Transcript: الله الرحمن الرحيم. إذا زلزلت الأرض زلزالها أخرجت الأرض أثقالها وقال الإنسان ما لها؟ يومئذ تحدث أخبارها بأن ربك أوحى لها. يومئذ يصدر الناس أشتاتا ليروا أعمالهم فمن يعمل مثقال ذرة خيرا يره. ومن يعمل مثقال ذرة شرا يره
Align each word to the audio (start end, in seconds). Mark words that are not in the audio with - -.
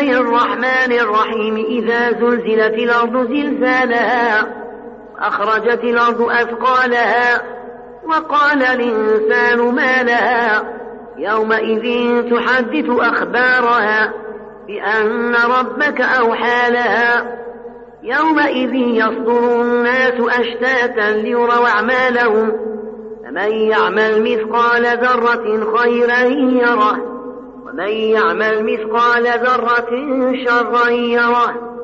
الله 0.00 0.20
الرحمن 0.20 0.92
الرحيم. 0.92 1.56
إذا 1.56 2.10
زلزلت 2.10 2.74
الأرض 2.74 3.28
زلزالها 3.28 4.46
أخرجت 5.18 5.84
الأرض 5.84 6.22
أثقالها 6.22 7.42
وقال 8.04 8.62
الإنسان 8.62 9.74
ما 9.74 10.02
لها؟ 10.02 10.62
يومئذ 11.16 12.12
تحدث 12.30 12.84
أخبارها 12.88 14.12
بأن 14.66 15.34
ربك 15.34 16.00
أوحى 16.00 16.70
لها. 16.70 17.38
يومئذ 18.02 18.74
يصدر 18.74 19.62
الناس 19.62 20.14
أشتاتا 20.20 21.16
ليروا 21.16 21.68
أعمالهم 21.68 22.52
فمن 23.24 23.52
يعمل 23.52 24.22
مثقال 24.22 24.86
ذرة 24.86 25.76
خيرا 25.76 26.20
يره. 26.62 27.17
ومن 27.68 27.88
يعمل 27.88 28.64
مثقال 28.64 29.24
ذرة 29.24 29.90
شرا 30.44 30.88
يره 30.88 31.78